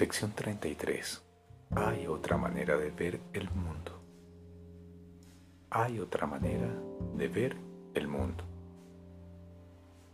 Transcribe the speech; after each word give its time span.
Lección 0.00 0.32
33. 0.32 1.22
Hay 1.76 2.06
otra 2.06 2.38
manera 2.38 2.78
de 2.78 2.90
ver 2.90 3.20
el 3.34 3.50
mundo. 3.50 4.02
Hay 5.68 6.00
otra 6.00 6.26
manera 6.26 6.72
de 7.18 7.28
ver 7.28 7.54
el 7.92 8.08
mundo. 8.08 8.42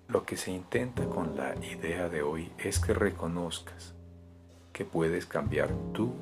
Lo 0.09 0.27
que 0.27 0.37
se 0.37 0.51
intenta 0.51 1.07
con 1.07 1.37
la 1.37 1.55
idea 1.65 2.09
de 2.09 2.23
hoy 2.23 2.51
es 2.59 2.81
que 2.81 2.95
reconozcas 2.95 3.95
que 4.73 4.85
puedes 4.85 5.25
cambiar 5.25 5.73
tu 5.93 6.13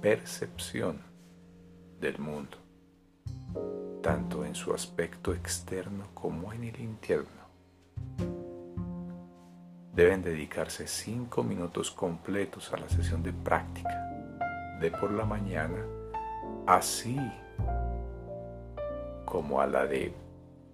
percepción 0.00 1.02
del 2.00 2.18
mundo, 2.18 2.56
tanto 4.02 4.42
en 4.42 4.54
su 4.54 4.72
aspecto 4.72 5.34
externo 5.34 6.06
como 6.14 6.50
en 6.50 6.64
el 6.64 6.80
interno. 6.80 7.45
Deben 9.96 10.20
dedicarse 10.20 10.86
cinco 10.86 11.42
minutos 11.42 11.90
completos 11.90 12.70
a 12.70 12.76
la 12.76 12.86
sesión 12.86 13.22
de 13.22 13.32
práctica 13.32 13.98
de 14.78 14.90
por 14.90 15.10
la 15.10 15.24
mañana, 15.24 15.78
así 16.66 17.18
como 19.24 19.58
a 19.62 19.66
la 19.66 19.86
de 19.86 20.12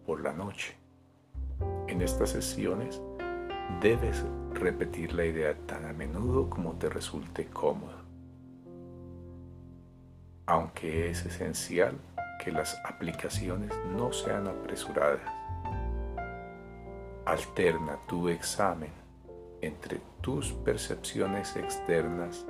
por 0.05 0.23
la 0.23 0.33
noche. 0.33 0.77
En 1.87 2.03
estas 2.03 2.31
sesiones 2.31 3.01
debes 3.81 4.25
repetir 4.55 5.13
la 5.13 5.25
idea 5.25 5.57
tan 5.69 5.85
a 5.85 5.93
menudo 5.93 6.51
como 6.51 6.73
te 6.73 6.89
resulte 6.89 7.47
cómodo. 7.47 8.03
Aunque 10.47 11.11
es 11.11 11.25
esencial 11.25 11.97
que 12.45 12.51
las 12.51 12.77
aplicaciones 12.85 13.71
no 13.97 14.13
sean 14.13 14.49
apresuradas. 14.49 15.31
Alterna 17.25 18.01
tu 18.09 18.29
examen 18.29 19.02
entre 19.63 20.01
tus 20.21 20.53
percepciones 20.53 21.57
externas 21.57 22.45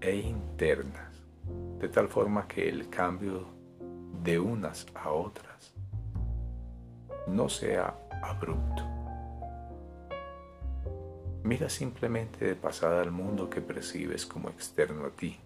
e 0.00 0.16
internas, 0.16 1.22
de 1.78 1.88
tal 1.88 2.08
forma 2.08 2.46
que 2.46 2.68
el 2.68 2.90
cambio 2.90 3.46
de 4.22 4.38
unas 4.38 4.86
a 4.94 5.10
otras 5.10 5.74
no 7.26 7.48
sea 7.48 7.94
abrupto. 8.22 8.82
Mira 11.42 11.68
simplemente 11.68 12.44
de 12.44 12.54
pasada 12.54 13.02
al 13.02 13.10
mundo 13.10 13.48
que 13.48 13.60
percibes 13.60 14.26
como 14.26 14.48
externo 14.48 15.06
a 15.06 15.10
ti. 15.10 15.38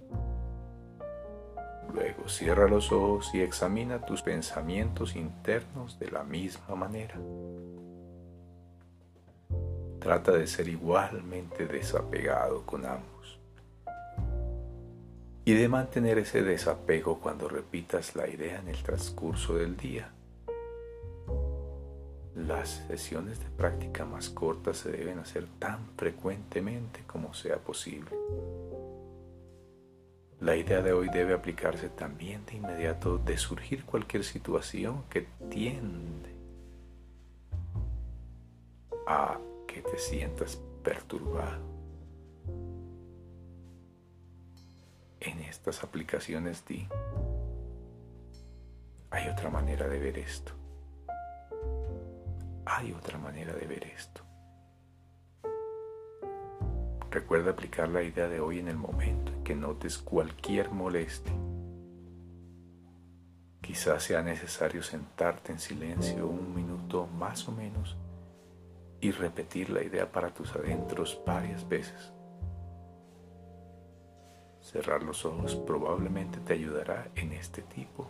Luego 1.92 2.28
cierra 2.28 2.68
los 2.68 2.92
ojos 2.92 3.34
y 3.34 3.40
examina 3.40 4.00
tus 4.00 4.22
pensamientos 4.22 5.16
internos 5.16 5.98
de 5.98 6.10
la 6.10 6.22
misma 6.22 6.74
manera. 6.76 7.16
Trata 10.00 10.32
de 10.32 10.46
ser 10.46 10.68
igualmente 10.68 11.66
desapegado 11.66 12.64
con 12.64 12.86
ambos 12.86 13.18
y 15.48 15.54
de 15.54 15.66
mantener 15.66 16.18
ese 16.18 16.42
desapego 16.42 17.20
cuando 17.20 17.48
repitas 17.48 18.14
la 18.14 18.28
idea 18.28 18.58
en 18.60 18.68
el 18.68 18.82
transcurso 18.82 19.54
del 19.54 19.78
día. 19.78 20.10
Las 22.34 22.84
sesiones 22.86 23.40
de 23.40 23.46
práctica 23.46 24.04
más 24.04 24.28
cortas 24.28 24.76
se 24.76 24.92
deben 24.92 25.18
hacer 25.18 25.46
tan 25.58 25.78
frecuentemente 25.96 27.00
como 27.06 27.32
sea 27.32 27.56
posible. 27.56 28.10
La 30.40 30.54
idea 30.54 30.82
de 30.82 30.92
hoy 30.92 31.08
debe 31.08 31.32
aplicarse 31.32 31.88
también 31.88 32.44
de 32.44 32.56
inmediato 32.56 33.16
de 33.16 33.38
surgir 33.38 33.86
cualquier 33.86 34.24
situación 34.24 35.04
que 35.08 35.26
tiende 35.48 36.36
a 39.06 39.38
te 39.82 39.98
sientas 39.98 40.60
perturbado. 40.82 41.66
En 45.20 45.40
estas 45.40 45.82
aplicaciones 45.82 46.64
di, 46.64 46.88
hay 49.10 49.28
otra 49.28 49.50
manera 49.50 49.88
de 49.88 49.98
ver 49.98 50.18
esto. 50.18 50.52
Hay 52.64 52.92
otra 52.92 53.18
manera 53.18 53.54
de 53.54 53.66
ver 53.66 53.84
esto. 53.84 54.22
Recuerda 57.10 57.52
aplicar 57.52 57.88
la 57.88 58.02
idea 58.02 58.28
de 58.28 58.38
hoy 58.38 58.58
en 58.58 58.68
el 58.68 58.76
momento 58.76 59.32
en 59.32 59.42
que 59.42 59.54
notes 59.56 59.98
cualquier 59.98 60.70
molestia. 60.70 61.32
Quizás 63.60 64.02
sea 64.02 64.22
necesario 64.22 64.82
sentarte 64.82 65.52
en 65.52 65.58
silencio 65.58 66.26
un 66.26 66.54
minuto 66.54 67.06
más 67.06 67.48
o 67.48 67.52
menos 67.52 67.96
y 69.00 69.10
repetir 69.10 69.70
la 69.70 69.82
idea 69.82 70.10
para 70.10 70.32
tus 70.32 70.54
adentros 70.54 71.20
varias 71.26 71.68
veces. 71.68 72.12
Cerrar 74.60 75.02
los 75.02 75.24
ojos 75.24 75.54
probablemente 75.54 76.40
te 76.40 76.54
ayudará 76.54 77.10
en 77.14 77.32
este 77.32 77.62
tipo 77.62 78.06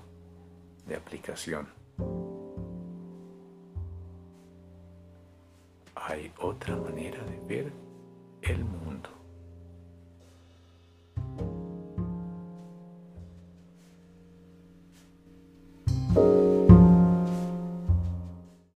de 0.87 0.97
aplicación. 0.97 1.69
Hay 5.95 6.33
otra 6.41 6.75
manera 6.77 7.23
de 7.25 7.39
ver. 7.47 7.88